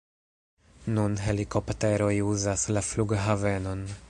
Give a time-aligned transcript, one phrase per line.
[0.95, 3.91] Nun helikopteroj uzas la flughavenon.